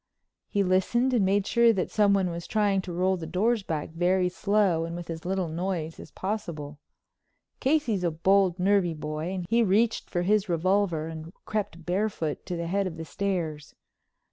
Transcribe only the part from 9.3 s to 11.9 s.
and he reached for his revolver and crept